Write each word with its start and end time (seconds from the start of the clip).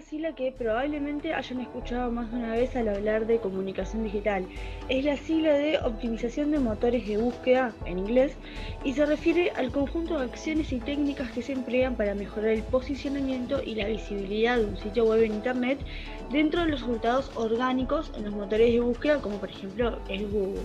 sigla 0.00 0.34
que 0.34 0.52
probablemente 0.52 1.34
hayan 1.34 1.60
escuchado 1.60 2.10
más 2.10 2.30
de 2.30 2.38
una 2.38 2.52
vez 2.52 2.74
al 2.76 2.88
hablar 2.88 3.26
de 3.26 3.38
comunicación 3.38 4.04
digital. 4.04 4.46
Es 4.88 5.04
la 5.04 5.16
sigla 5.16 5.54
de 5.54 5.78
optimización 5.78 6.50
de 6.50 6.58
motores 6.58 7.06
de 7.06 7.16
búsqueda 7.16 7.72
en 7.86 7.98
inglés 7.98 8.32
y 8.84 8.92
se 8.92 9.06
refiere 9.06 9.50
al 9.56 9.70
conjunto 9.70 10.18
de 10.18 10.24
acciones 10.24 10.72
y 10.72 10.80
técnicas 10.80 11.30
que 11.32 11.42
se 11.42 11.52
emplean 11.52 11.96
para 11.96 12.14
mejorar 12.14 12.50
el 12.50 12.62
posicionamiento 12.62 13.62
y 13.62 13.74
la 13.74 13.88
visibilidad 13.88 14.58
de 14.58 14.66
un 14.66 14.76
sitio 14.76 15.04
web 15.04 15.22
en 15.22 15.34
Internet 15.34 15.78
dentro 16.30 16.60
de 16.60 16.68
los 16.68 16.80
resultados 16.80 17.30
orgánicos 17.34 18.12
en 18.16 18.24
los 18.24 18.34
motores 18.34 18.72
de 18.72 18.80
búsqueda 18.80 19.20
como 19.20 19.38
por 19.38 19.50
ejemplo 19.50 19.98
el 20.08 20.28
Google. 20.28 20.60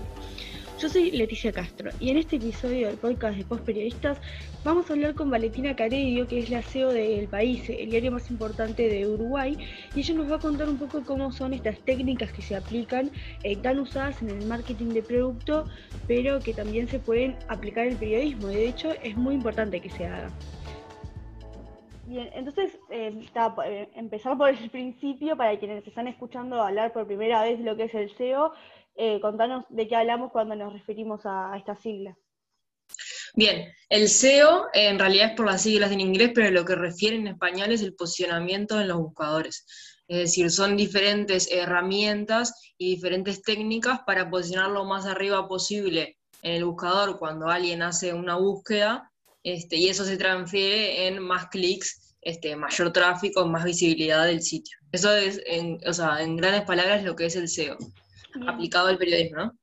Yo 0.77 0.89
soy 0.89 1.09
Leticia 1.11 1.53
Castro 1.53 1.89
y 2.01 2.09
en 2.09 2.17
este 2.17 2.35
episodio 2.35 2.87
del 2.87 2.97
podcast 2.97 3.37
de 3.37 3.45
Post 3.45 3.63
Periodistas 3.63 4.19
vamos 4.65 4.89
a 4.89 4.93
hablar 4.93 5.15
con 5.15 5.29
Valentina 5.29 5.73
Caredio, 5.73 6.27
que 6.27 6.39
es 6.39 6.49
la 6.49 6.61
CEO 6.61 6.89
del 6.91 7.29
País, 7.29 7.69
el 7.69 7.91
diario 7.91 8.11
más 8.11 8.29
importante 8.29 8.89
de 8.89 9.07
Uruguay, 9.07 9.57
y 9.95 9.99
ella 10.01 10.15
nos 10.15 10.29
va 10.29 10.35
a 10.35 10.39
contar 10.39 10.67
un 10.67 10.77
poco 10.77 11.01
cómo 11.05 11.31
son 11.31 11.53
estas 11.53 11.79
técnicas 11.79 12.33
que 12.33 12.41
se 12.41 12.57
aplican, 12.57 13.09
eh, 13.43 13.55
tan 13.55 13.79
usadas 13.79 14.21
en 14.21 14.31
el 14.31 14.45
marketing 14.47 14.89
de 14.89 15.01
producto, 15.01 15.65
pero 16.07 16.41
que 16.41 16.53
también 16.53 16.89
se 16.89 16.99
pueden 16.99 17.37
aplicar 17.47 17.85
en 17.85 17.93
el 17.93 17.97
periodismo. 17.97 18.51
Y 18.51 18.55
de 18.55 18.67
hecho 18.67 18.91
es 19.01 19.15
muy 19.15 19.35
importante 19.35 19.79
que 19.79 19.89
se 19.89 20.05
haga. 20.05 20.29
Bien, 22.07 22.29
entonces, 22.33 22.77
eh, 22.91 23.17
eh, 23.65 23.89
empezar 23.95 24.37
por 24.37 24.49
el 24.49 24.69
principio, 24.69 25.35
para 25.35 25.57
quienes 25.57 25.87
están 25.87 26.07
escuchando 26.07 26.61
hablar 26.61 26.93
por 26.93 27.07
primera 27.07 27.41
vez 27.41 27.57
de 27.57 27.65
lo 27.65 27.75
que 27.75 27.85
es 27.85 27.95
el 27.95 28.11
SEO, 28.15 28.51
eh, 28.97 29.19
contanos 29.19 29.65
de 29.69 29.87
qué 29.87 29.95
hablamos 29.95 30.31
cuando 30.31 30.55
nos 30.55 30.71
referimos 30.71 31.21
a, 31.25 31.55
esta 31.57 31.75
sigla. 31.75 32.17
Bien, 33.33 33.69
el 33.89 34.07
SEO 34.07 34.67
en 34.73 34.97
realidad 34.97 35.31
es 35.31 35.35
por 35.35 35.47
las 35.47 35.63
siglas 35.63 35.91
en 35.91 35.99
inglés, 35.99 36.31
pero 36.33 36.49
lo 36.51 36.63
que 36.63 36.75
refiere 36.75 37.17
en 37.17 37.27
español 37.27 37.71
es 37.71 37.81
el 37.81 37.93
posicionamiento 37.93 38.79
en 38.79 38.87
los 38.87 38.97
buscadores. 38.97 39.65
Es 40.07 40.17
decir, 40.17 40.49
son 40.49 40.77
diferentes 40.77 41.51
herramientas 41.51 42.53
y 42.77 42.95
diferentes 42.95 43.41
técnicas 43.41 43.99
para 44.05 44.29
posicionar 44.29 44.71
lo 44.71 44.85
más 44.85 45.05
arriba 45.05 45.47
posible 45.47 46.17
en 46.41 46.53
el 46.53 46.65
buscador 46.65 47.17
cuando 47.19 47.49
alguien 47.49 47.81
hace 47.81 48.13
una 48.13 48.35
búsqueda, 48.35 49.11
este, 49.43 49.75
y 49.75 49.89
eso 49.89 50.05
se 50.05 50.15
transfiere 50.15 51.07
en 51.07 51.19
más 51.19 51.47
clics, 51.47 52.15
este, 52.21 52.55
mayor 52.55 52.93
tráfico, 52.93 53.45
más 53.45 53.65
visibilidad 53.65 54.25
del 54.25 54.41
sitio. 54.41 54.77
Eso 54.91 55.13
es, 55.13 55.41
o 55.85 55.93
sea, 55.93 56.21
en 56.21 56.37
grandes 56.37 56.63
palabras, 56.63 57.03
lo 57.03 57.15
que 57.15 57.25
es 57.25 57.35
el 57.35 57.49
SEO 57.49 57.77
aplicado 58.47 58.87
al 58.87 58.97
periodismo, 58.97 59.37
¿no? 59.37 59.57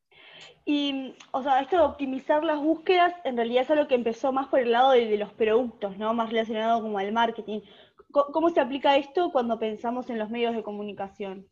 Y, 0.64 1.14
o 1.32 1.42
sea, 1.42 1.60
esto 1.60 1.76
de 1.76 1.82
optimizar 1.82 2.44
las 2.44 2.60
búsquedas 2.60 3.14
en 3.24 3.36
realidad 3.36 3.64
es 3.64 3.70
algo 3.70 3.88
que 3.88 3.96
empezó 3.96 4.32
más 4.32 4.46
por 4.46 4.60
el 4.60 4.70
lado 4.70 4.92
de, 4.92 5.16
los 5.18 5.32
productos, 5.32 5.96
¿no? 5.98 6.14
Más 6.14 6.30
relacionado 6.30 6.80
como 6.80 6.98
al 6.98 7.12
marketing. 7.12 7.60
¿Cómo, 8.12 8.50
se 8.50 8.60
aplica 8.60 8.96
esto 8.96 9.30
cuando 9.32 9.58
pensamos 9.58 10.08
en 10.10 10.18
los 10.18 10.30
medios 10.30 10.54
de 10.54 10.62
comunicación? 10.62 11.48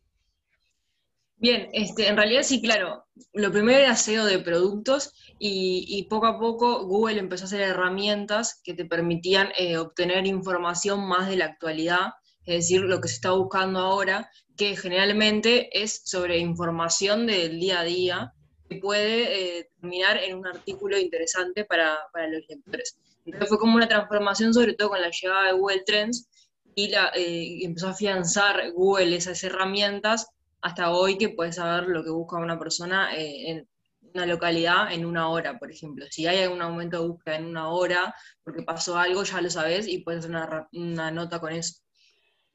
Bien, 1.35 1.69
este, 1.73 2.07
en 2.07 2.15
realidad 2.15 2.43
sí, 2.43 2.61
claro. 2.61 3.03
Lo 3.33 3.51
primero 3.51 3.79
era 3.79 3.95
SEO 3.95 4.25
de 4.25 4.39
productos 4.39 5.11
y, 5.39 6.05
poco 6.09 6.27
a 6.27 6.39
poco 6.39 6.85
Google 6.85 7.19
empezó 7.19 7.45
a 7.45 7.47
hacer 7.47 7.61
herramientas 7.61 8.61
que 8.63 8.75
te 8.75 8.85
permitían 8.85 9.49
eh, 9.57 9.77
obtener 9.77 10.27
información 10.27 11.05
más 11.07 11.27
de 11.27 11.37
la 11.37 11.45
actualidad, 11.45 12.11
es 12.45 12.55
decir, 12.55 12.81
lo 12.81 12.99
que 12.99 13.07
se 13.07 13.15
está 13.15 13.31
buscando 13.31 13.79
ahora, 13.79 14.29
que 14.57 14.75
generalmente 14.75 15.69
es 15.81 16.01
sobre 16.05 16.37
información 16.37 17.27
del 17.27 17.59
día 17.59 17.81
a 17.81 17.83
día 17.83 18.33
que 18.69 18.77
puede 18.77 19.59
eh, 19.59 19.69
terminar 19.79 20.17
en 20.17 20.37
un 20.37 20.47
artículo 20.47 20.97
interesante 20.97 21.65
para, 21.65 21.97
los 22.29 22.43
lectores. 22.47 22.97
Entonces 23.25 23.49
fue 23.49 23.59
como 23.59 23.75
una 23.75 23.87
transformación, 23.87 24.53
sobre 24.53 24.73
todo 24.73 24.89
con 24.89 25.01
la 25.01 25.09
llegada 25.09 25.47
de 25.47 25.53
Google 25.53 25.83
Trends, 25.85 26.27
y, 26.73 26.89
la, 26.89 27.11
eh, 27.15 27.59
empezó 27.63 27.87
a 27.87 27.91
afianzar 27.91 28.71
Google 28.71 29.15
esas 29.15 29.43
herramientas 29.43 30.27
hasta 30.61 30.91
hoy 30.91 31.17
que 31.17 31.29
puedes 31.29 31.55
saber 31.55 31.87
lo 31.87 32.03
que 32.03 32.11
busca 32.11 32.37
una 32.37 32.57
persona 32.57 33.15
eh, 33.15 33.51
en 33.51 33.67
una 34.13 34.25
localidad 34.25 34.91
en 34.91 35.05
una 35.05 35.29
hora, 35.29 35.57
por 35.57 35.71
ejemplo. 35.71 36.05
Si 36.09 36.27
hay 36.27 36.39
algún 36.39 36.61
aumento 36.61 37.01
de 37.01 37.07
búsqueda 37.07 37.35
en 37.37 37.45
una 37.45 37.69
hora 37.69 38.13
porque 38.43 38.63
pasó 38.63 38.97
algo, 38.97 39.23
ya 39.23 39.41
lo 39.41 39.49
sabes 39.49 39.87
y 39.87 39.99
puedes 39.99 40.19
hacer 40.19 40.31
una, 40.31 40.67
una 40.73 41.11
nota 41.11 41.39
con 41.39 41.53
eso. 41.53 41.81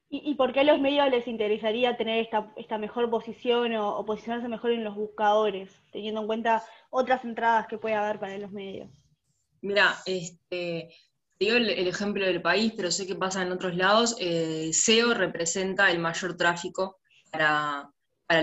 ¿Y, 0.08 0.36
por 0.36 0.52
qué 0.52 0.60
a 0.60 0.64
los 0.64 0.80
medios 0.80 1.10
les 1.10 1.26
interesaría 1.26 1.96
tener 1.96 2.20
esta, 2.20 2.52
esta 2.54 2.78
mejor 2.78 3.10
posición 3.10 3.74
o, 3.74 4.04
posicionarse 4.06 4.46
mejor 4.46 4.70
en 4.70 4.84
los 4.84 4.94
buscadores, 4.94 5.72
teniendo 5.90 6.20
en 6.20 6.26
cuenta 6.28 6.64
otras 6.90 7.24
entradas 7.24 7.66
que 7.66 7.76
puede 7.76 7.96
haber 7.96 8.20
para 8.20 8.38
los 8.38 8.52
medios? 8.52 8.88
Mira, 9.62 9.96
este, 10.06 10.94
digo 11.40 11.56
el, 11.56 11.88
ejemplo 11.88 12.24
del 12.24 12.40
país, 12.40 12.72
pero 12.76 12.92
sé 12.92 13.04
que 13.04 13.16
pasa 13.16 13.42
en 13.42 13.50
otros 13.50 13.74
lados. 13.74 14.16
Eh, 14.20 14.70
SEO 14.72 15.12
representa 15.12 15.90
el 15.90 15.98
mayor 15.98 16.36
tráfico 16.36 16.98
para, 17.32 17.90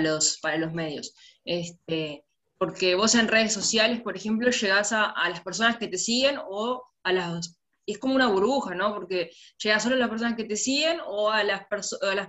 los, 0.01 0.39
para 0.41 0.57
los 0.57 0.73
medios. 0.73 1.15
Este, 1.45 2.25
porque 2.57 2.95
vos 2.95 3.15
en 3.15 3.29
redes 3.29 3.53
sociales, 3.53 4.01
por 4.01 4.17
ejemplo, 4.17 4.49
llegás 4.49 4.91
a, 4.91 5.05
a 5.05 5.29
las 5.29 5.39
personas 5.39 5.77
que 5.77 5.87
te 5.87 5.97
siguen 5.97 6.39
o 6.45 6.83
a 7.03 7.13
las 7.13 7.57
es 7.85 7.97
como 7.97 8.15
una 8.15 8.27
burbuja, 8.27 8.75
¿no? 8.75 8.93
Porque 8.93 9.31
llega 9.61 9.79
solo 9.79 9.95
a 9.95 9.99
las 9.99 10.09
personas 10.09 10.35
que 10.35 10.45
te 10.45 10.55
siguen 10.55 10.99
o 11.05 11.29
a 11.29 11.43
las, 11.43 11.67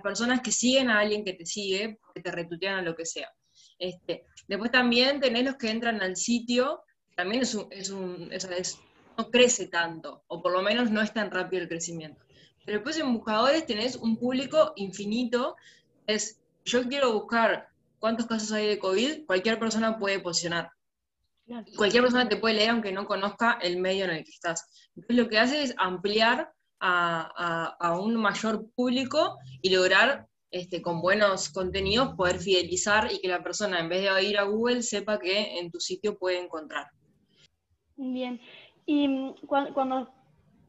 personas 0.01 0.41
que 0.41 0.51
siguen 0.51 0.89
a 0.89 0.99
alguien 0.99 1.23
que 1.23 1.33
te 1.33 1.45
sigue, 1.45 1.99
que 2.13 2.21
te 2.21 2.31
retuitean 2.31 2.79
o 2.79 2.81
lo 2.83 2.95
que 2.95 3.05
sea. 3.05 3.29
Este, 3.77 4.25
después 4.47 4.71
también 4.71 5.19
tenés 5.19 5.45
los 5.45 5.55
que 5.55 5.69
entran 5.69 6.01
al 6.01 6.15
sitio, 6.15 6.81
también 7.15 7.41
es 7.43 7.55
un, 7.55 7.67
es 7.71 7.89
un 7.89 8.29
es, 8.31 8.79
no 9.17 9.29
crece 9.29 9.67
tanto, 9.67 10.23
o 10.27 10.41
por 10.41 10.51
lo 10.51 10.61
menos 10.61 10.91
no 10.91 11.01
es 11.01 11.13
tan 11.13 11.31
rápido 11.31 11.63
el 11.63 11.69
crecimiento. 11.69 12.21
Pero 12.65 12.79
después 12.79 12.97
en 12.97 13.13
buscadores 13.13 13.65
tenés 13.65 13.95
un 13.95 14.17
público 14.17 14.73
infinito, 14.75 15.55
es, 16.07 16.41
yo 16.65 16.83
quiero 16.87 17.13
buscar 17.13 17.69
cuántos 17.99 18.25
casos 18.25 18.51
hay 18.51 18.67
de 18.67 18.79
COVID, 18.79 19.25
cualquier 19.25 19.59
persona 19.59 19.97
puede 19.97 20.19
posicionar. 20.19 20.71
Cualquier 21.77 22.03
persona 22.03 22.27
te 22.27 22.37
puede 22.37 22.55
leer 22.55 22.71
aunque 22.71 22.91
no 22.91 23.05
conozca 23.05 23.59
el 23.61 23.77
medio 23.77 24.05
en 24.05 24.11
el 24.11 24.23
que 24.23 24.31
estás. 24.31 24.89
Entonces 24.95 25.15
lo 25.15 25.29
que 25.29 25.39
hace 25.39 25.63
es 25.63 25.75
ampliar 25.77 26.51
a, 26.79 27.97
un 27.99 28.15
mayor 28.15 28.69
público 28.75 29.37
y 29.61 29.69
lograr 29.69 30.27
este, 30.51 30.81
con 30.81 31.01
buenos 31.01 31.49
contenidos 31.49 32.15
poder 32.15 32.39
fidelizar 32.39 33.11
y 33.11 33.19
que 33.19 33.27
la 33.27 33.43
persona 33.43 33.79
en 33.79 33.89
vez 33.89 34.01
de 34.01 34.23
ir 34.23 34.37
a 34.37 34.43
Google 34.43 34.81
sepa 34.83 35.19
que 35.19 35.59
en 35.59 35.71
tu 35.71 35.79
sitio 35.79 36.17
puede 36.17 36.39
encontrar. 36.39 36.87
Bien, 37.97 38.39
y 38.85 39.07
mm, 39.07 39.35
cuando, 39.47 40.13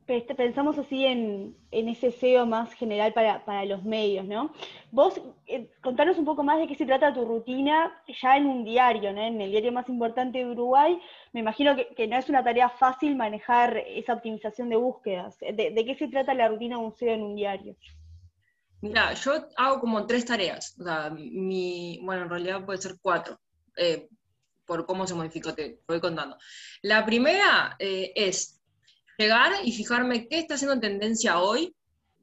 pensamos 0.06 0.78
así 0.78 1.04
en, 1.04 1.56
ese 1.70 2.12
SEO 2.12 2.46
más 2.46 2.72
general 2.74 3.12
para, 3.12 3.64
los 3.64 3.82
medios, 3.82 4.24
¿no? 4.24 4.52
Vos, 4.92 5.20
eh, 5.46 5.68
contanos 5.82 6.16
un 6.16 6.24
poco 6.24 6.44
más 6.44 6.58
de 6.58 6.68
qué 6.68 6.76
se 6.76 6.86
trata 6.86 7.12
tu 7.12 7.24
rutina 7.24 7.92
ya 8.22 8.36
en 8.36 8.46
un 8.46 8.64
diario, 8.64 9.12
¿no? 9.12 9.20
En 9.20 9.40
el 9.40 9.50
diario 9.50 9.72
más 9.72 9.88
importante 9.88 10.38
de 10.38 10.46
Uruguay. 10.46 11.00
Me 11.32 11.40
imagino 11.40 11.74
que, 11.74 12.06
no 12.06 12.16
es 12.16 12.28
una 12.28 12.44
tarea 12.44 12.68
fácil 12.68 13.16
manejar 13.16 13.76
esa 13.78 14.14
optimización 14.14 14.68
de 14.68 14.76
búsquedas. 14.76 15.38
¿De, 15.40 15.84
qué 15.84 15.96
se 15.98 16.08
trata 16.08 16.34
la 16.34 16.48
rutina 16.48 16.78
de 16.78 16.84
un 16.84 16.94
SEO 16.94 17.12
en 17.12 17.22
un 17.22 17.34
diario? 17.34 17.74
Mira, 18.82 19.12
yo 19.14 19.32
hago 19.56 19.80
como 19.80 20.06
tres 20.06 20.24
tareas. 20.24 20.76
O 20.78 20.84
sea, 20.84 21.10
mi, 21.10 21.98
bueno, 22.02 22.22
en 22.22 22.30
realidad 22.30 22.64
puede 22.64 22.78
ser 22.80 22.94
cuatro. 23.02 23.40
Eh, 23.76 24.08
por 24.64 24.84
cómo 24.84 25.06
se 25.06 25.14
modificó, 25.14 25.54
te 25.54 25.80
voy 25.86 26.00
contando. 26.00 26.36
La 26.82 27.06
primera 27.06 27.76
eh, 27.78 28.12
es 28.14 28.55
llegar 29.18 29.52
y 29.64 29.72
fijarme 29.72 30.28
qué 30.28 30.38
está 30.38 30.54
haciendo 30.54 30.78
tendencia 30.78 31.40
hoy, 31.40 31.74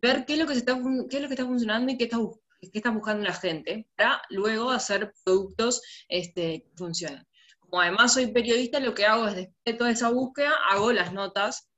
ver 0.01 0.25
qué 0.25 0.33
es 0.33 0.39
lo 0.39 0.47
que, 0.47 0.53
está, 0.53 0.77
qué 1.09 1.17
es 1.17 1.21
lo 1.21 1.27
que 1.27 1.33
está 1.33 1.45
funcionando 1.45 1.91
y 1.91 1.97
qué 1.97 2.05
está, 2.05 2.17
qué 2.61 2.71
está 2.73 2.91
buscando 2.91 3.23
la 3.23 3.33
gente, 3.33 3.87
para 3.95 4.21
luego 4.29 4.69
hacer 4.69 5.13
productos 5.23 5.81
este, 6.07 6.63
que 6.63 6.71
funcionen. 6.75 7.25
Como 7.59 7.81
además 7.81 8.13
soy 8.13 8.27
periodista, 8.27 8.79
lo 8.79 8.93
que 8.93 9.05
hago 9.05 9.27
es, 9.27 9.35
después 9.35 9.57
de 9.65 9.73
toda 9.73 9.91
esa 9.91 10.09
búsqueda, 10.09 10.53
hago 10.69 10.91
las 10.91 11.13
notas 11.13 11.69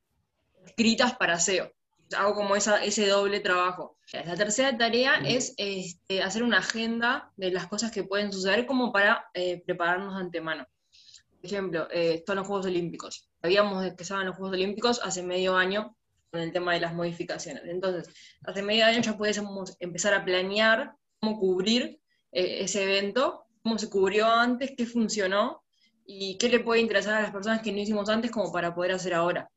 escritas 0.65 1.15
para 1.15 1.39
SEO. 1.39 1.71
Hago 2.15 2.35
como 2.35 2.55
esa, 2.55 2.83
ese 2.83 3.07
doble 3.07 3.39
trabajo. 3.39 3.97
La 4.13 4.35
tercera 4.35 4.77
tarea 4.77 5.15
es 5.25 5.53
este, 5.57 6.21
hacer 6.21 6.43
una 6.43 6.59
agenda 6.59 7.31
de 7.37 7.51
las 7.51 7.67
cosas 7.67 7.91
que 7.91 8.03
pueden 8.03 8.31
suceder 8.31 8.65
como 8.65 8.91
para 8.91 9.25
eh, 9.33 9.63
prepararnos 9.65 10.15
de 10.15 10.21
antemano. 10.21 10.67
Ejemplo, 11.45 11.87
eh, 11.91 12.15
están 12.15 12.37
los 12.37 12.47
Juegos 12.47 12.65
Olímpicos 12.65 13.29
habíamos 13.45 13.85
empezado 13.85 14.21
en 14.21 14.27
los 14.27 14.35
Juegos 14.35 14.55
Olímpicos 14.55 14.99
hace 15.03 15.23
medio 15.23 15.55
año 15.55 15.95
con 16.31 16.41
el 16.41 16.51
tema 16.51 16.73
de 16.73 16.81
las 16.81 16.93
modificaciones. 16.93 17.63
Entonces, 17.65 18.13
hace 18.43 18.61
medio 18.61 18.85
año 18.85 19.01
ya 19.01 19.17
podemos 19.17 19.77
empezar 19.79 20.13
a 20.13 20.25
planear 20.25 20.93
cómo 21.19 21.39
cubrir 21.39 21.99
eh, 22.31 22.63
ese 22.63 22.83
evento, 22.83 23.45
cómo 23.63 23.77
se 23.77 23.89
cubrió 23.89 24.27
antes, 24.27 24.73
qué 24.75 24.85
funcionó 24.85 25.63
y 26.05 26.37
qué 26.37 26.49
le 26.49 26.59
puede 26.59 26.81
interesar 26.81 27.15
a 27.15 27.21
las 27.21 27.31
personas 27.31 27.61
que 27.61 27.71
no 27.71 27.79
hicimos 27.79 28.09
antes 28.09 28.31
como 28.31 28.51
para 28.51 28.73
poder 28.73 28.93
hacer 28.93 29.13
ahora. 29.13 29.49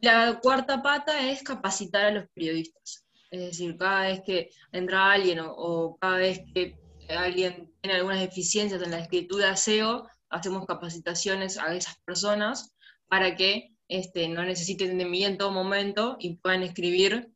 La 0.00 0.38
cuarta 0.40 0.80
pata 0.80 1.30
es 1.30 1.42
capacitar 1.42 2.06
a 2.06 2.10
los 2.12 2.28
periodistas. 2.32 3.04
Es 3.30 3.40
decir, 3.40 3.76
cada 3.76 4.02
vez 4.02 4.22
que 4.24 4.50
entra 4.72 5.10
alguien 5.12 5.40
o, 5.40 5.52
o 5.52 5.98
cada 5.98 6.18
vez 6.18 6.40
que 6.54 6.78
alguien 7.08 7.72
tiene 7.80 7.96
algunas 7.96 8.20
deficiencias 8.20 8.80
en 8.80 8.92
la 8.92 9.00
escritura 9.00 9.56
SEO, 9.56 10.06
hacemos 10.30 10.66
capacitaciones 10.66 11.58
a 11.58 11.74
esas 11.74 11.98
personas 12.04 12.74
para 13.08 13.34
que 13.34 13.74
este, 13.88 14.28
no 14.28 14.44
necesiten 14.44 14.98
de 14.98 15.04
mí 15.04 15.24
en 15.24 15.38
todo 15.38 15.50
momento 15.50 16.16
y 16.18 16.36
puedan 16.36 16.62
escribir 16.62 17.30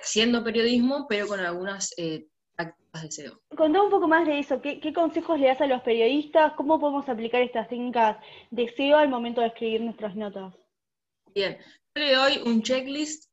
haciendo 0.00 0.44
periodismo, 0.44 1.06
pero 1.08 1.26
con 1.26 1.40
algunas 1.40 1.94
tácticas 2.56 3.02
de 3.02 3.10
SEO. 3.10 3.40
Contame 3.56 3.84
un 3.84 3.90
poco 3.90 4.08
más 4.08 4.26
de 4.26 4.38
eso. 4.38 4.60
¿Qué, 4.60 4.92
consejos 4.92 5.38
le 5.38 5.46
das 5.46 5.60
a 5.60 5.66
los 5.66 5.82
periodistas? 5.82 6.52
¿Cómo 6.54 6.80
podemos 6.80 7.08
aplicar 7.08 7.42
estas 7.42 7.68
técnicas 7.68 8.16
de 8.50 8.68
SEO 8.76 8.96
al 8.96 9.08
momento 9.08 9.40
de 9.40 9.48
escribir 9.48 9.80
nuestras 9.80 10.14
notas? 10.16 10.54
Bien, 11.34 11.58
yo 11.94 12.02
le 12.02 12.14
doy 12.14 12.38
un 12.44 12.62
checklist, 12.62 13.30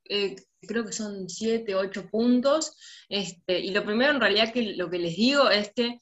creo 0.62 0.86
que 0.86 0.92
son 0.94 1.30
siete, 1.30 1.76
ocho 1.76 2.10
puntos, 2.10 2.78
este, 3.10 3.60
y 3.60 3.72
lo 3.72 3.84
primero 3.84 4.12
en 4.12 4.20
realidad 4.20 4.52
que 4.54 4.74
lo 4.76 4.90
que 4.90 5.00
les 5.00 5.16
digo 5.16 5.50
es 5.50 5.72
que 5.74 5.98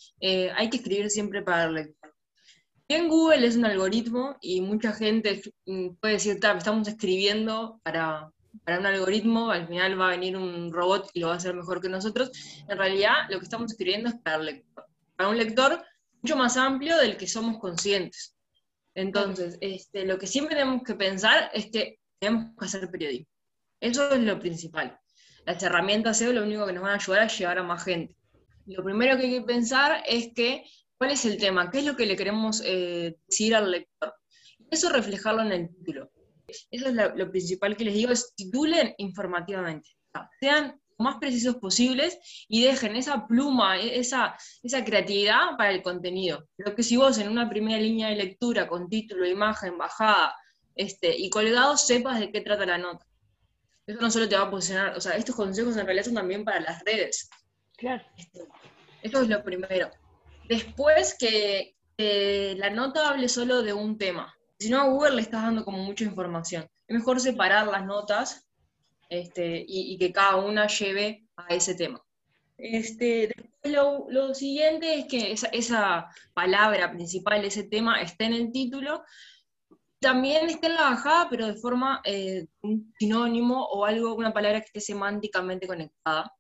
hay 0.55 0.69
que 0.69 0.77
escribir 0.77 1.09
siempre 1.09 1.41
para 1.41 1.65
el 1.65 1.73
lector. 1.75 2.02
En 2.93 3.07
Google 3.07 3.47
es 3.47 3.55
un 3.55 3.65
algoritmo 3.65 4.37
y 4.39 4.61
mucha 4.61 4.93
gente 4.93 5.41
mm, 5.65 5.95
puede 5.99 6.13
decir, 6.13 6.33
estamos 6.39 6.87
escribiendo 6.87 7.81
para, 7.81 8.31
un 8.67 8.85
algoritmo, 8.85 9.49
al 9.49 9.67
final 9.67 9.99
va 9.99 10.09
a 10.09 10.11
venir 10.11 10.37
un 10.37 10.71
robot 10.71 11.09
y 11.11 11.21
lo 11.21 11.29
va 11.29 11.33
a 11.33 11.37
hacer 11.37 11.55
mejor 11.55 11.81
que 11.81 11.89
nosotros. 11.89 12.29
En 12.69 12.77
realidad, 12.77 13.13
lo 13.29 13.39
que 13.39 13.45
estamos 13.45 13.71
escribiendo 13.71 14.09
es 14.09 14.15
para, 14.23 14.37
lector, 14.37 14.85
para 15.15 15.29
un 15.29 15.39
lector 15.39 15.83
mucho 16.21 16.37
más 16.37 16.55
amplio 16.55 16.95
del 16.97 17.17
que 17.17 17.25
somos 17.25 17.57
conscientes. 17.57 18.35
Entonces, 18.93 19.57
este, 19.59 20.05
lo 20.05 20.19
que 20.19 20.27
siempre 20.27 20.55
tenemos 20.55 20.83
que 20.83 20.93
pensar 20.93 21.49
es 21.51 21.71
que 21.71 21.97
tenemos 22.19 22.51
que 22.55 22.65
hacer 22.65 22.91
periodismo. 22.91 23.25
Eso 23.79 24.11
es 24.11 24.21
lo 24.21 24.37
principal. 24.37 24.99
Las 25.47 25.63
herramientas 25.63 26.19
SEO 26.19 26.31
lo 26.31 26.43
único 26.43 26.67
que 26.67 26.73
nos 26.73 26.83
van 26.83 26.91
a 26.91 27.01
ayudar 27.01 27.23
a 27.23 27.27
llegar 27.27 27.57
a 27.57 27.63
más 27.63 27.83
gente. 27.83 28.15
Lo 28.67 28.83
primero 28.83 29.17
que 29.17 29.23
hay 29.23 29.39
que 29.39 29.41
pensar 29.41 30.03
es 30.07 30.31
que 30.35 30.63
¿Cuál 31.03 31.15
es 31.15 31.25
el 31.25 31.38
tema? 31.38 31.69
¿Qué 31.69 31.79
es 31.79 31.85
lo 31.85 31.97
que 31.97 32.05
le 32.05 32.15
queremos 32.15 32.61
eh, 32.65 33.17
decir 33.27 33.53
al 33.53 33.69
lector? 33.69 34.15
Eso 34.71 34.88
reflejarlo 34.88 35.41
en 35.41 35.51
el 35.51 35.67
título. 35.67 36.09
Eso 36.47 36.88
es 36.88 36.94
lo, 36.94 37.29
principal 37.29 37.75
que 37.75 37.83
les 37.83 37.94
digo, 37.94 38.13
es 38.13 38.33
titulen 38.38 38.95
informativamente. 39.00 39.89
Sean 40.39 40.79
lo 40.97 41.03
más 41.03 41.17
precisos 41.17 41.57
posibles 41.57 42.17
y 42.47 42.63
dejen 42.63 42.95
esa 42.95 43.27
pluma, 43.27 43.79
e, 43.79 44.00
esa, 44.00 44.38
esa 44.63 44.85
creatividad 44.85 45.57
para 45.57 45.71
el 45.71 45.81
contenido. 45.81 46.47
Pero 46.55 46.73
que 46.73 46.83
si 46.83 46.95
vos 46.95 47.17
en 47.17 47.27
una 47.27 47.50
primera 47.50 47.81
línea 47.81 48.07
de 48.07 48.15
lectura 48.15 48.69
con 48.69 48.88
título, 48.88 49.27
imagen, 49.27 49.77
bajada 49.77 50.33
este, 50.73 51.13
y 51.17 51.29
colgado 51.29 51.75
sepas 51.75 52.21
de 52.21 52.31
qué 52.31 52.39
trata 52.39 52.65
la 52.65 52.77
nota. 52.77 53.05
Eso 53.85 54.00
no 54.00 54.09
solo 54.09 54.29
te 54.29 54.38
va 54.38 54.44
a 54.44 54.50
posicionar, 54.50 54.95
o 54.95 55.01
sea, 55.01 55.17
estos 55.17 55.35
consejos 55.35 55.75
en 55.75 55.85
realidad 55.85 56.05
son 56.05 56.13
también 56.13 56.45
para 56.45 56.61
las 56.61 56.81
redes. 56.85 57.29
Claro. 57.75 58.01
Esto, 58.15 58.47
esto 59.01 59.21
es 59.21 59.27
lo 59.27 59.44
primero. 59.44 59.91
Después 60.47 61.15
que 61.17 61.75
la 61.97 62.69
nota 62.69 63.09
hable 63.09 63.29
solo 63.29 63.61
de 63.61 63.73
un 63.73 63.97
tema. 63.97 64.33
Si 64.59 64.69
no, 64.69 64.81
a 64.81 64.87
Google 64.87 65.15
le 65.15 65.21
estás 65.21 65.43
dando 65.43 65.65
como 65.65 65.79
mucha 65.79 66.03
información. 66.03 66.67
Es 66.87 66.95
mejor 66.95 67.19
separar 67.19 67.67
las 67.67 67.85
notas 67.85 68.47
este, 69.09 69.63
y, 69.67 69.97
que 69.97 70.11
cada 70.11 70.37
una 70.37 70.67
lleve 70.67 71.27
a 71.35 71.53
ese 71.53 71.75
tema. 71.75 72.01
Este, 72.57 73.29
lo, 73.63 74.33
siguiente 74.33 74.99
es 74.99 75.05
que 75.05 75.35
esa, 75.51 76.07
palabra 76.33 76.91
principal, 76.91 77.43
ese 77.43 77.63
tema, 77.63 78.01
esté 78.01 78.25
en 78.25 78.33
el 78.33 78.51
título. 78.51 79.03
También 79.99 80.49
esté 80.49 80.67
en 80.67 80.75
la 80.75 80.89
bajada, 80.89 81.29
pero 81.29 81.47
de 81.47 81.55
forma 81.55 82.01
eh, 82.03 82.47
un 82.61 82.93
sinónimo 82.99 83.65
o 83.65 83.85
algo, 83.85 84.15
una 84.15 84.33
palabra 84.33 84.59
que 84.59 84.67
esté 84.67 84.81
semánticamente 84.81 85.67
conectada. 85.67 86.31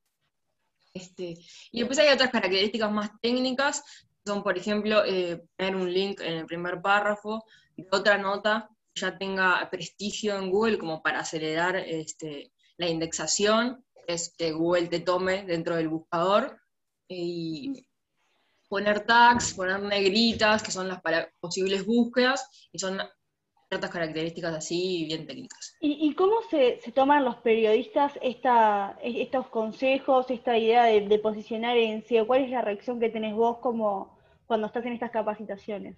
Este, 0.93 1.37
y 1.71 1.79
después 1.79 1.97
hay 1.99 2.13
otras 2.13 2.29
características 2.29 2.91
más 2.91 3.09
técnicas, 3.21 3.83
son 4.25 4.43
por 4.43 4.57
ejemplo 4.57 5.03
eh, 5.05 5.43
poner 5.57 5.75
un 5.75 5.91
link 5.91 6.21
en 6.21 6.33
el 6.33 6.45
primer 6.45 6.81
párrafo 6.81 7.43
de 7.75 7.87
otra 7.91 8.17
nota 8.17 8.69
que 8.93 9.01
ya 9.01 9.17
tenga 9.17 9.67
prestigio 9.71 10.37
en 10.37 10.51
Google 10.51 10.77
como 10.77 11.01
para 11.01 11.21
acelerar 11.21 11.75
este, 11.75 12.51
la 12.77 12.87
indexación, 12.87 13.83
es 14.07 14.33
que 14.37 14.51
Google 14.51 14.87
te 14.87 14.99
tome 14.99 15.45
dentro 15.45 15.75
del 15.75 15.89
buscador 15.89 16.59
y 17.07 17.87
poner 18.69 19.05
tags, 19.05 19.53
poner 19.53 19.81
negritas, 19.81 20.61
que 20.63 20.71
son 20.71 20.87
las 20.87 20.99
posibles 21.39 21.85
búsquedas, 21.85 22.69
y 22.71 22.79
son 22.79 22.99
ciertas 23.73 23.91
características 23.91 24.53
así 24.53 25.05
bien 25.07 25.25
técnicas. 25.25 25.75
¿Y, 25.79 26.13
cómo 26.13 26.35
se, 26.49 26.79
toman 26.93 27.25
los 27.25 27.37
periodistas 27.37 28.13
esta, 28.21 28.97
estos 29.03 29.47
consejos, 29.47 30.29
esta 30.29 30.57
idea 30.57 30.83
de, 30.85 31.19
posicionar 31.19 31.75
en 31.77 32.05
SEO? 32.05 32.27
¿Cuál 32.27 32.43
es 32.43 32.51
la 32.51 32.61
reacción 32.61 32.99
que 32.99 33.09
tenés 33.09 33.33
vos 33.33 33.57
como 33.59 34.17
cuando 34.45 34.67
estás 34.67 34.85
en 34.85 34.93
estas 34.93 35.11
capacitaciones? 35.11 35.97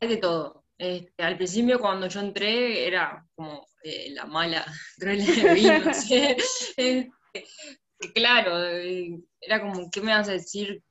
Hay 0.00 0.08
de 0.08 0.16
todo. 0.16 0.64
Este, 0.76 1.22
al 1.22 1.36
principio 1.36 1.78
cuando 1.78 2.08
yo 2.08 2.18
entré 2.18 2.88
era 2.88 3.24
como 3.36 3.64
eh, 3.84 4.10
la 4.10 4.26
mala 4.26 4.64
de 4.96 5.94
sé. 5.94 6.36
Este, 6.76 7.10
claro, 8.12 8.64
eh, 8.64 9.20
era 9.40 9.60
como, 9.60 9.88
¿qué 9.90 10.00
me 10.00 10.12
vas 10.12 10.28
a 10.28 10.32
decir? 10.32 10.82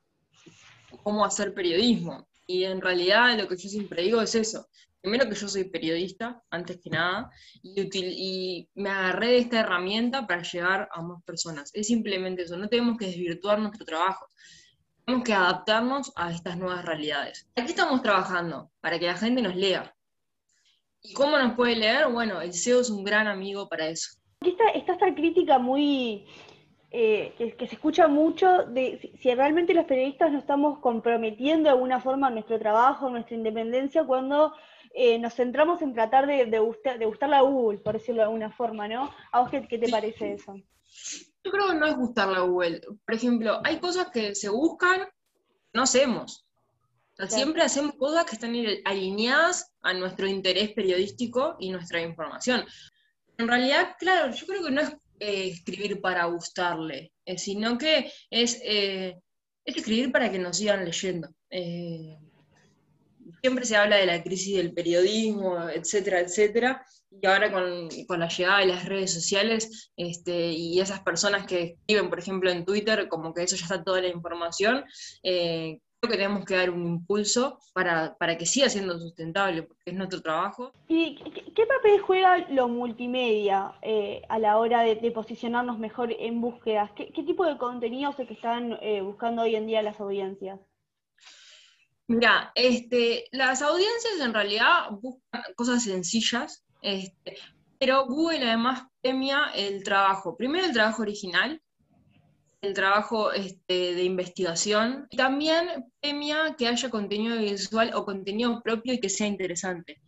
¿Cómo 1.04 1.26
hacer 1.26 1.54
periodismo? 1.54 2.30
Y 2.48 2.64
en 2.64 2.80
realidad 2.80 3.38
lo 3.38 3.48
que 3.48 3.58
yo 3.58 3.68
siempre 3.68 4.04
digo 4.04 4.22
es 4.22 4.36
eso, 4.36 4.68
primero 5.02 5.28
que 5.28 5.36
yo 5.36 5.48
soy 5.48 5.66
periodista, 5.66 6.42
antes 6.50 6.80
que 6.80 6.90
nada, 6.90 7.30
y, 7.64 8.70
me 8.76 8.90
agarré 8.90 9.28
de 9.28 9.38
esta 9.40 9.60
herramienta 9.60 10.28
para 10.28 10.44
llegar 10.44 10.88
a 10.92 11.02
más 11.02 11.24
personas. 11.24 11.72
Es 11.74 11.88
simplemente 11.88 12.44
eso, 12.44 12.58
no 12.58 12.70
tenemos 12.70 12.98
que 12.98 13.08
desvirtuar 13.08 13.60
nuestro 13.60 13.86
trabajo, 13.86 14.28
tenemos 15.06 15.26
que 15.26 15.34
adaptarnos 15.34 16.12
a 16.16 16.32
estas 16.32 16.58
nuevas 16.58 16.86
realidades. 16.86 17.50
Aquí 17.56 17.72
estamos 17.72 18.02
trabajando 18.02 18.72
para 18.80 19.00
que 19.00 19.08
la 19.08 19.18
gente 19.18 19.42
nos 19.42 19.56
lea. 19.56 19.94
¿Y 21.02 21.14
cómo 21.14 21.38
nos 21.38 21.56
puede 21.56 21.76
leer? 21.76 22.08
Bueno, 22.10 22.42
el 22.42 22.54
SEO 22.54 22.82
es 22.82 22.90
un 22.92 23.04
gran 23.04 23.28
amigo 23.28 23.68
para 23.68 23.88
eso. 23.88 24.12
Está, 24.42 24.70
está 24.70 24.94
esta 24.94 25.16
crítica 25.16 25.58
muy 25.58 26.28
eh, 26.94 27.34
que, 27.38 27.68
se 27.68 27.76
escucha 27.76 28.10
mucho 28.10 28.66
de 28.66 29.16
si, 29.22 29.34
realmente 29.34 29.74
los 29.74 29.86
periodistas 29.86 30.30
nos 30.30 30.42
estamos 30.42 30.80
comprometiendo 30.80 31.64
de 31.64 31.70
alguna 31.70 32.02
forma 32.02 32.30
nuestro 32.30 32.60
trabajo, 32.60 33.10
nuestra 33.10 33.38
independencia, 33.38 34.04
cuando 34.04 34.54
eh, 34.94 35.18
nos 35.20 35.34
centramos 35.36 35.82
en 35.82 35.94
tratar 35.94 36.28
de, 36.28 36.46
de, 36.46 36.60
gustar, 36.60 37.00
de 37.00 37.06
gustarle 37.06 37.36
a 37.36 37.42
Google, 37.42 37.80
por 37.80 37.94
decirlo 37.94 38.22
de 38.22 38.26
alguna 38.26 38.52
forma, 38.52 38.88
¿no? 38.88 39.14
¿A 39.32 39.42
vos 39.42 39.50
qué, 39.50 39.62
te 39.62 39.90
parece 39.90 40.34
eso? 40.34 40.56
Yo 41.44 41.52
creo 41.52 41.68
que 41.70 41.76
no 41.76 41.86
es 41.88 41.96
gustarle 41.96 42.38
a 42.38 42.42
Google. 42.42 42.82
Por 43.06 43.16
ejemplo, 43.16 43.62
hay 43.64 43.80
cosas 43.80 44.10
que 44.12 44.36
se 44.36 44.50
buscan, 44.50 45.08
no 45.74 45.84
hacemos. 45.84 46.46
Siempre 47.28 47.62
hacemos 47.62 47.96
cosas 47.96 48.26
que 48.26 48.36
están 48.36 48.56
alineadas 48.86 49.72
a 49.82 49.94
nuestro 49.94 50.28
interés 50.28 50.72
periodístico 50.74 51.56
y 51.60 51.70
nuestra 51.70 52.02
información. 52.02 52.66
En 53.38 53.48
realidad, 53.48 53.96
claro, 54.00 54.34
yo 54.34 54.48
creo 54.48 54.64
que 54.64 54.72
no 54.72 54.82
es 54.82 54.90
eh, 55.20 55.50
escribir 55.50 56.02
para 56.02 56.26
gustarle, 56.26 57.12
eh, 57.26 57.38
sino 57.38 57.78
que 57.78 58.12
es, 58.32 58.60
es, 58.64 59.16
escribir 59.64 60.12
para 60.12 60.32
que 60.32 60.40
nos 60.40 60.58
sigan 60.58 60.84
leyendo 60.84 61.30
siempre 63.42 63.66
se 63.66 63.76
habla 63.76 63.98
de 63.98 64.06
la 64.06 64.24
crisis 64.24 64.56
del 64.56 64.74
periodismo, 64.74 65.70
etcétera, 65.70 66.20
etcétera, 66.20 66.86
y 67.10 67.26
ahora 67.26 67.52
con, 67.52 68.20
la 68.20 68.28
llegada 68.28 68.60
de 68.60 68.68
las 68.68 68.86
redes 68.86 69.14
sociales 69.14 69.92
este, 69.98 70.52
y 70.52 70.80
esas 70.80 71.02
personas 71.02 71.46
que 71.46 71.78
escriben, 71.80 72.10
por 72.10 72.20
ejemplo, 72.20 72.50
en 72.50 72.66
Twitter, 72.66 73.08
como 73.10 73.34
que 73.34 73.44
eso 73.44 73.56
ya 73.56 73.64
está 73.64 73.84
toda 73.84 74.02
la 74.02 74.08
información, 74.08 74.86
eh, 75.24 75.80
creo 76.02 76.12
que 76.12 76.18
tenemos 76.18 76.46
que 76.46 76.56
dar 76.56 76.72
un 76.72 76.86
impulso 76.88 77.60
para, 77.74 78.16
que 78.38 78.46
siga 78.46 78.70
siendo 78.70 78.98
sustentable, 78.98 79.64
porque 79.64 79.92
es 79.92 79.94
nuestro 79.94 80.22
trabajo. 80.22 80.72
¿Y 80.88 81.16
qué, 81.16 81.66
papel 81.66 82.02
juega 82.02 82.40
lo 82.50 82.68
multimedia 82.68 83.74
eh, 83.84 84.24
a 84.28 84.40
la 84.40 84.58
hora 84.58 84.82
de, 84.82 85.12
posicionarnos 85.12 85.78
mejor 85.78 86.12
en 86.12 86.42
búsquedas? 86.42 86.92
¿Qué, 86.94 87.12
tipo 87.12 87.46
de 87.46 87.58
contenidos 87.58 88.20
es 88.20 88.28
que 88.28 88.34
están 88.34 88.80
eh, 88.82 89.02
buscando 89.02 89.44
hoy 89.44 89.56
en 89.56 89.68
día 89.68 89.84
las 89.84 90.00
audiencias? 90.00 90.60
Mira, 92.08 92.52
este, 92.56 93.26
las 93.32 93.62
audiencias 93.62 94.20
en 94.20 94.34
realidad 94.34 94.90
buscan 95.02 95.44
cosas 95.56 95.84
sencillas, 95.84 96.64
este, 96.82 97.38
pero 97.80 98.06
Google 98.06 98.44
además 98.44 98.84
premia 99.02 99.52
el 99.56 99.84
trabajo, 99.84 100.36
primero 100.36 100.66
el 100.66 100.74
trabajo 100.74 101.02
original, 101.04 101.62
el 102.62 102.74
trabajo 102.74 103.32
este, 103.32 103.96
de 103.96 104.04
investigación, 104.04 105.08
y 105.10 105.18
también 105.18 105.86
premia 106.00 106.56
que 106.58 106.68
haya 106.68 106.90
contenido 106.90 107.38
visual 107.38 107.92
o 107.96 108.06
contenido 108.06 108.62
propio 108.62 108.94
y 108.94 109.00
que 109.00 109.10
sea 109.10 109.28
interesante. 109.28 110.02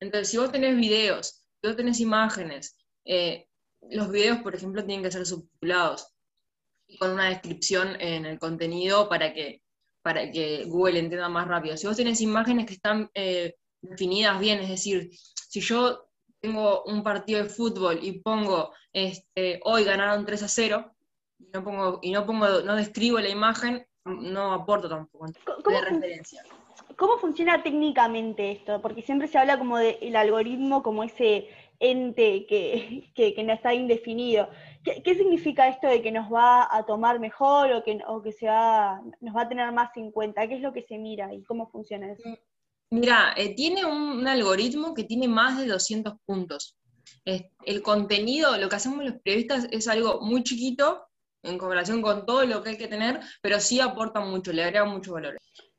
Entonces, 0.00 0.28
si 0.28 0.38
vos 0.38 0.50
tenés 0.50 0.76
videos, 0.76 1.42
si 1.60 1.68
vos 1.68 1.76
tenés 1.76 2.00
imágenes, 2.00 2.76
eh, 3.04 3.46
los 3.90 4.10
videos, 4.10 4.38
por 4.38 4.54
ejemplo, 4.54 4.84
tienen 4.84 5.04
que 5.04 5.12
ser 5.12 5.26
subtitulados 5.26 6.12
con 6.98 7.12
una 7.12 7.28
descripción 7.28 8.00
en 8.00 8.26
el 8.26 8.38
contenido 8.38 9.08
para 9.08 9.32
que 9.32 9.62
para 10.02 10.30
que 10.30 10.64
Google 10.66 10.98
entienda 10.98 11.28
más 11.28 11.46
rápido. 11.46 11.76
Si 11.76 11.86
vos 11.86 11.96
tenés 11.96 12.20
imágenes 12.20 12.66
que 12.66 12.74
están 12.74 13.10
eh, 13.14 13.56
definidas 13.82 14.38
bien, 14.40 14.60
es 14.60 14.68
decir, 14.68 15.10
si 15.12 15.60
yo 15.60 16.06
tengo 16.40 16.82
un 16.84 17.02
partido 17.02 17.42
de 17.42 17.48
fútbol 17.48 17.98
y 18.02 18.20
pongo 18.20 18.72
este, 18.92 19.60
hoy 19.64 19.84
ganaron 19.84 20.24
3 20.24 20.42
a 20.42 20.48
0, 20.48 20.92
y 21.38 21.50
no 21.52 21.64
pongo, 21.64 21.98
y 22.02 22.12
no 22.12 22.26
pongo, 22.26 22.46
no 22.62 22.76
describo 22.76 23.18
la 23.18 23.28
imagen, 23.28 23.86
no 24.04 24.52
aporto 24.52 24.88
tampoco 24.88 25.26
de 25.26 25.80
referencia. 25.80 26.42
¿Cómo 26.96 27.18
funciona 27.18 27.62
técnicamente 27.62 28.50
esto? 28.52 28.80
Porque 28.82 29.02
siempre 29.02 29.28
se 29.28 29.38
habla 29.38 29.58
como 29.58 29.78
del 29.78 30.16
algoritmo, 30.16 30.82
como 30.82 31.02
ese 31.02 31.48
ente 31.80 32.46
que, 32.46 33.10
que, 33.14 33.42
no 33.42 33.52
está 33.52 33.74
indefinido. 33.74 34.48
¿Qué, 34.84 35.14
significa 35.14 35.68
esto 35.68 35.88
de 35.88 36.02
que 36.02 36.12
nos 36.12 36.32
va 36.32 36.68
a 36.70 36.84
tomar 36.84 37.18
mejor 37.18 37.72
o 37.72 37.82
que, 37.82 37.98
o 38.06 38.22
que 38.22 38.32
se 38.32 38.46
va, 38.46 39.02
nos 39.20 39.34
va 39.34 39.42
a 39.42 39.48
tener 39.48 39.72
más 39.72 39.90
en 39.96 40.12
cuenta? 40.12 40.46
¿Qué 40.46 40.56
es 40.56 40.60
lo 40.60 40.72
que 40.72 40.82
se 40.82 40.98
mira 40.98 41.34
y 41.34 41.42
cómo 41.42 41.70
funciona 41.70 42.12
eso? 42.12 42.28
Mira, 42.90 43.34
eh, 43.36 43.54
tiene 43.54 43.84
un, 43.84 44.26
algoritmo 44.26 44.94
que 44.94 45.04
tiene 45.04 45.26
más 45.26 45.58
de 45.58 45.66
200 45.66 46.14
puntos. 46.24 46.76
el 47.24 47.82
contenido, 47.82 48.56
lo 48.58 48.68
que 48.68 48.76
hacemos 48.76 49.04
los 49.04 49.14
periodistas 49.22 49.66
es 49.70 49.88
algo 49.88 50.20
muy 50.20 50.42
chiquito 50.42 51.06
en 51.42 51.58
comparación 51.58 52.02
con 52.02 52.26
todo 52.26 52.44
lo 52.44 52.62
que 52.62 52.70
hay 52.70 52.78
que 52.78 52.88
tener, 52.88 53.20
pero 53.40 53.60
sí 53.60 53.80
aporta 53.80 54.20
mucho, 54.20 54.52
le 54.52 54.62
agrega 54.62 54.84
mucho 54.84 55.14
valor. 55.14 55.38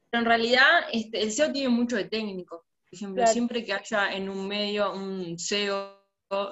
Pero 0.09 0.23
en 0.23 0.25
realidad 0.25 0.65
este, 0.91 1.21
el 1.21 1.31
SEO 1.31 1.51
tiene 1.51 1.69
mucho 1.69 1.95
de 1.95 2.05
técnico. 2.05 2.65
Por 2.91 2.97
ejemplo, 2.97 3.25
siempre 3.25 3.63
que 3.63 3.71
haya 3.71 4.13
en 4.13 4.27
un 4.27 4.45
medio 4.49 4.91
un 4.91 5.39
SEO 5.39 5.97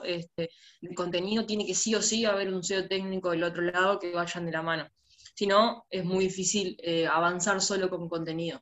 este, 0.05 0.49
de 0.79 0.95
contenido, 0.95 1.45
tiene 1.45 1.65
que 1.65 1.75
sí 1.75 1.93
o 1.95 2.01
sí 2.01 2.23
haber 2.23 2.53
un 2.53 2.63
SEO 2.63 2.87
técnico 2.87 3.31
del 3.31 3.43
otro 3.43 3.61
lado 3.61 3.99
que 3.99 4.13
vayan 4.13 4.45
de 4.45 4.51
la 4.53 4.61
mano. 4.61 4.87
Si 5.35 5.45
no, 5.45 5.85
es 5.89 6.05
muy 6.05 6.25
difícil 6.25 6.77
eh, 6.81 7.05
avanzar 7.07 7.59
solo 7.59 7.89
con 7.89 8.07
contenido. 8.07 8.61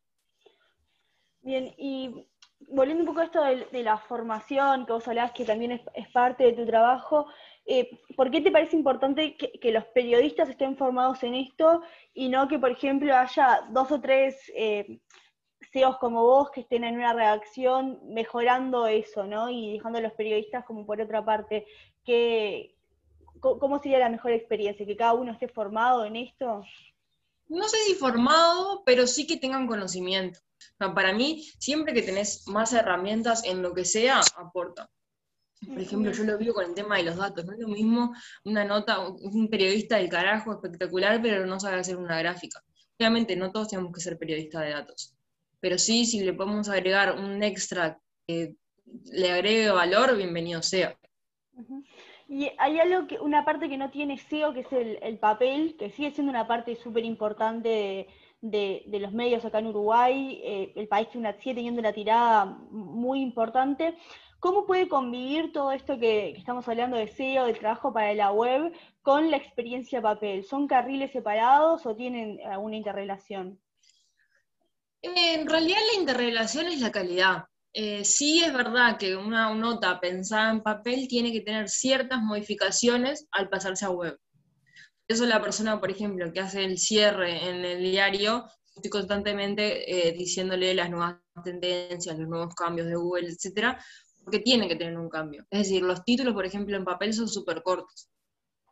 Bien, 1.42 1.72
y 1.78 2.28
volviendo 2.70 3.04
un 3.04 3.08
poco 3.08 3.22
a 3.22 3.26
esto 3.26 3.44
de, 3.44 3.84
la 3.84 4.00
formación, 4.00 4.88
que 4.88 4.94
vos 4.94 5.08
hablabas 5.08 5.34
que 5.34 5.46
también 5.46 5.74
es, 5.94 6.08
parte 6.10 6.46
de 6.46 6.54
tu 6.54 6.66
trabajo, 6.66 7.28
eh, 7.68 7.90
¿por 8.16 8.32
qué 8.32 8.42
te 8.42 8.50
parece 8.50 8.76
importante 8.76 9.38
que, 9.38 9.72
los 9.72 9.86
periodistas 9.86 10.50
estén 10.50 10.78
formados 10.78 11.22
en 11.22 11.36
esto 11.36 11.84
y 12.16 12.30
no 12.30 12.48
que, 12.48 12.58
por 12.58 12.72
ejemplo, 12.72 13.16
haya 13.16 13.68
dos 13.70 13.92
o 13.92 14.02
tres 14.02 14.36
eh, 14.56 15.00
CEOs 15.72 15.98
como 15.98 16.24
vos 16.24 16.50
que 16.52 16.62
estén 16.62 16.84
en 16.84 16.96
una 16.96 17.14
redacción 17.14 18.00
mejorando 18.06 18.88
eso, 18.88 19.26
¿no? 19.26 19.50
Y 19.50 19.74
dejando 19.74 20.00
a 20.00 20.02
los 20.02 20.14
periodistas 20.14 20.66
como 20.66 20.86
por 20.86 21.02
otra 21.02 21.24
parte, 21.24 21.66
¿cómo 23.40 23.80
sería 23.82 24.00
la 24.00 24.10
mejor 24.10 24.32
experiencia? 24.32 24.86
¿Que 24.86 24.96
cada 24.96 25.14
uno 25.14 25.32
esté 25.32 25.48
formado 25.48 26.06
en 26.06 26.16
esto? 26.16 26.64
No 27.48 27.68
sé 27.68 27.78
si 27.86 27.96
formado, 27.96 28.84
pero 28.86 29.08
sí 29.08 29.26
que 29.26 29.38
tengan 29.38 29.68
conocimiento. 29.68 30.40
para 30.78 31.14
mí, 31.14 31.44
siempre 31.60 31.94
que 31.94 32.02
tenés 32.02 32.48
más 32.48 32.74
herramientas 32.74 33.44
en 33.46 33.62
lo 33.62 33.74
que 33.74 33.86
sea, 33.86 34.22
aporta. 34.36 34.90
Por 35.66 35.80
ejemplo, 35.80 36.12
yo 36.12 36.24
lo 36.24 36.38
vivo 36.38 36.54
con 36.54 36.66
el 36.66 36.76
tema 36.76 36.98
de 36.98 37.04
los 37.04 37.16
datos. 37.16 37.46
No 37.46 37.54
es 37.54 37.60
lo 37.60 37.68
mismo 37.68 38.14
una 38.44 38.64
nota, 38.64 39.00
un 39.00 39.50
periodista 39.50 39.98
del 39.98 40.10
carajo 40.10 40.54
espectacular, 40.54 41.20
pero 41.22 41.46
no 41.46 41.60
sabe 41.60 41.80
hacer 41.80 41.98
una 41.98 42.20
gráfica. 42.20 42.62
Obviamente, 43.00 43.36
no 43.36 43.52
todos 43.52 43.70
tenemos 43.70 43.92
que 43.92 44.02
ser 44.02 44.18
periodistas 44.18 44.62
de 44.62 44.70
datos 44.70 45.17
pero 45.60 45.78
sí, 45.78 46.06
si 46.06 46.24
le 46.24 46.34
podemos 46.34 46.70
agregar 46.70 47.18
un 47.18 47.44
extra 47.44 48.00
que 48.28 48.56
le 49.12 49.32
agregue 49.32 49.70
valor, 49.70 50.16
bienvenido 50.16 50.62
sea. 50.62 50.98
Y 52.30 52.52
hay 52.58 52.80
algo 52.80 53.08
que, 53.08 53.20
una 53.20 53.46
parte 53.46 53.70
que 53.70 53.78
no 53.78 53.90
tiene 53.90 54.18
SEO, 54.18 54.54
que 54.54 54.62
es 54.62 54.72
el, 54.72 55.18
papel, 55.18 55.76
que 55.78 55.90
sigue 55.92 56.12
siendo 56.12 56.30
una 56.30 56.48
parte 56.48 56.76
súper 56.76 57.06
importante 57.06 58.08
de, 58.42 59.00
los 59.00 59.14
medios 59.14 59.46
acá 59.46 59.60
en 59.60 59.68
Uruguay, 59.68 60.42
eh, 60.44 60.74
el 60.76 60.88
país 60.88 61.08
que 61.08 61.18
una, 61.18 61.34
sigue 61.34 61.56
teniendo 61.56 61.80
una 61.80 61.94
tirada 61.94 62.46
muy 62.46 63.22
importante. 63.22 63.96
¿Cómo 64.40 64.66
puede 64.66 64.88
convivir 64.88 65.52
todo 65.52 65.72
esto 65.72 65.96
que, 65.96 66.34
que, 66.34 66.40
estamos 66.40 66.68
hablando 66.68 66.98
de 66.98 67.08
SEO, 67.08 67.46
de 67.46 67.54
trabajo 67.54 67.92
para 67.94 68.14
la 68.14 68.32
web, 68.32 68.74
con 69.02 69.32
la 69.32 69.38
experiencia 69.38 70.02
papel? 70.02 70.44
¿Son 70.44 70.68
carriles 70.68 71.12
separados 71.12 71.86
o 71.86 71.96
tienen 71.96 72.40
alguna 72.46 72.76
interrelación? 72.76 73.60
En 75.02 75.48
realidad 75.48 75.78
la 75.94 76.00
interrelación 76.00 76.68
es 76.68 76.80
la 76.82 76.92
calidad. 76.92 77.44
Eh, 77.74 78.04
sí 78.04 78.44
es 78.44 78.52
verdad 78.54 78.98
que 78.98 79.16
una 79.16 79.54
nota 79.54 80.00
pensada 80.00 80.50
en 80.52 80.64
papel 80.64 81.08
tiene 81.08 81.32
que 81.32 81.42
tener 81.42 81.70
ciertas 81.70 82.20
modificaciones 82.22 83.28
al 83.32 83.50
pasarse 83.50 83.86
a 83.86 83.92
web. 83.92 84.18
Eso 85.08 85.26
la 85.26 85.42
persona, 85.42 85.80
por 85.80 85.92
ejemplo, 85.92 86.34
que 86.34 86.40
hace 86.40 86.64
el 86.64 86.80
cierre 86.80 87.48
en 87.48 87.64
el 87.64 87.84
diario, 87.84 88.46
estoy 88.76 88.90
constantemente 88.90 90.10
eh, 90.10 90.12
diciéndole 90.14 90.74
las 90.74 90.90
nuevas 90.90 91.18
tendencias, 91.44 92.18
los 92.18 92.28
nuevos 92.28 92.56
cambios 92.56 92.88
de 92.88 92.96
Google, 92.96 93.30
etcétera, 93.30 93.80
porque 94.24 94.40
tiene 94.40 94.68
que 94.68 94.76
tener 94.76 94.98
un 94.98 95.10
cambio. 95.10 95.46
Es 95.52 95.60
decir, 95.60 95.84
los 95.84 96.04
títulos, 96.04 96.34
por 96.34 96.46
ejemplo, 96.46 96.76
en 96.76 96.84
papel 96.84 97.14
son 97.14 97.30
súper 97.30 97.62
cortos. 97.62 98.10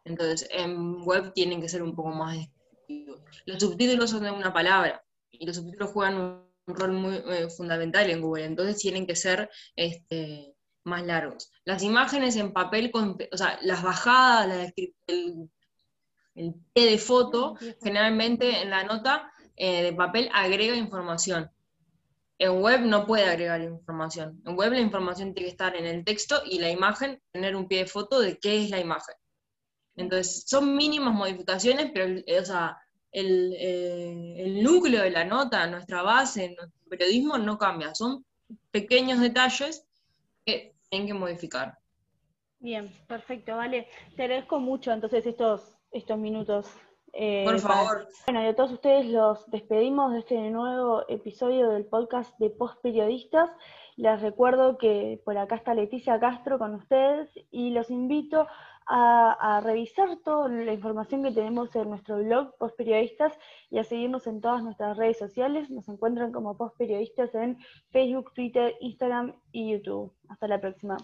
Entonces, 0.03 0.47
en 0.51 1.03
web 1.03 1.31
tienen 1.33 1.61
que 1.61 1.69
ser 1.69 1.83
un 1.83 1.95
poco 1.95 2.09
más 2.09 2.35
descriptivos. 2.35 3.21
Los 3.45 3.59
subtítulos 3.59 4.09
son 4.09 4.23
de 4.23 4.31
una 4.31 4.51
palabra 4.51 5.04
y 5.39 5.45
los 5.45 5.55
subtítulos 5.55 5.91
juegan 5.91 6.15
un, 6.17 6.45
rol 6.67 6.93
muy 6.93 7.15
eh, 7.15 7.47
fundamental 7.49 8.09
en 8.09 8.21
Google, 8.21 8.45
entonces 8.45 8.77
tienen 8.77 9.05
que 9.05 9.15
ser 9.15 9.51
este, 9.75 10.55
más 10.83 11.05
largos. 11.05 11.51
Las 11.63 11.83
imágenes 11.83 12.35
en 12.37 12.53
papel, 12.53 12.91
o 12.93 13.37
sea, 13.37 13.59
las 13.61 13.83
bajadas, 13.83 14.73
el, 14.75 15.49
el 16.35 16.53
pie 16.73 16.91
de 16.91 16.97
foto, 16.97 17.55
generalmente 17.81 18.61
en 18.61 18.69
la 18.69 18.83
nota 18.83 19.31
eh, 19.55 19.83
de 19.83 19.93
papel 19.93 20.29
agrega 20.33 20.75
información. 20.75 21.49
En 22.37 22.61
web 22.61 22.81
no 22.81 23.05
puede 23.05 23.25
agregar 23.25 23.61
información. 23.61 24.41
En 24.45 24.57
web 24.57 24.73
la 24.73 24.81
información 24.81 25.33
tiene 25.33 25.47
que 25.47 25.51
estar 25.51 25.75
en 25.75 25.85
el 25.85 26.03
texto 26.03 26.41
y 26.45 26.59
la 26.59 26.69
imagen 26.69 27.21
tener 27.31 27.55
un 27.55 27.67
pie 27.67 27.79
de 27.79 27.85
foto 27.85 28.19
de 28.19 28.37
qué 28.37 28.63
es 28.63 28.69
la 28.69 28.79
imagen. 28.79 29.15
Entonces, 29.95 30.43
son 30.45 30.75
mínimas 30.75 31.13
modificaciones, 31.13 31.91
pero 31.93 32.21
o 32.41 32.45
sea, 32.45 32.77
eh, 33.17 34.35
el, 34.37 34.61
núcleo 34.61 35.01
de 35.01 35.09
la 35.09 35.23
nota, 35.23 35.65
nuestra 35.67 36.01
base, 36.01 36.49
nuestro 36.49 36.89
periodismo 36.89 37.37
no 37.37 37.57
cambia, 37.57 37.95
son 37.95 38.25
pequeños 38.71 39.21
detalles 39.21 39.85
que 40.45 40.75
tienen 40.89 41.07
que 41.07 41.13
modificar. 41.13 41.77
Bien, 42.59 42.91
perfecto, 43.07 43.55
vale. 43.55 43.87
Te 44.17 44.23
agradezco 44.23 44.59
mucho 44.59 44.91
entonces 44.91 45.25
estos, 45.25 45.77
estos 45.91 46.17
minutos. 46.17 46.67
Eh, 47.13 47.45
por 47.45 47.59
favor. 47.59 48.09
Bueno, 48.25 48.43
y 48.43 48.47
a 48.47 48.55
todos 48.55 48.73
ustedes 48.73 49.05
los 49.05 49.49
despedimos 49.49 50.11
de 50.11 50.19
este 50.19 50.37
nuevo 50.49 51.05
episodio 51.07 51.69
del 51.69 51.85
podcast 51.85 52.37
de 52.37 52.49
Post 52.49 52.81
Periodistas. 52.81 53.49
Les 53.95 54.21
recuerdo 54.21 54.77
que 54.77 55.21
por 55.23 55.37
acá 55.37 55.55
está 55.55 55.73
Leticia 55.73 56.19
Castro 56.19 56.59
con 56.59 56.75
ustedes 56.75 57.29
y 57.49 57.69
los 57.69 57.89
invito 57.89 58.45
a, 58.87 59.61
revisar 59.63 60.17
toda 60.23 60.47
la 60.49 60.73
información 60.73 61.23
que 61.23 61.31
tenemos 61.31 61.75
en 61.75 61.89
nuestro 61.89 62.17
blog 62.17 62.55
Post 62.57 62.77
Periodistas 62.77 63.37
y 63.69 63.79
a 63.79 63.83
seguirnos 63.83 64.27
en 64.27 64.41
todas 64.41 64.63
nuestras 64.63 64.97
redes 64.97 65.17
sociales. 65.17 65.69
Nos 65.69 65.87
encuentran 65.89 66.31
como 66.31 66.57
Post 66.57 66.77
Periodistas 66.77 67.33
en 67.35 67.57
Facebook, 67.89 68.33
Twitter, 68.33 68.75
Instagram 68.81 69.33
y 69.51 69.71
YouTube. 69.71 70.13
Hasta 70.29 70.47
la 70.47 70.59
próxima. 70.59 70.97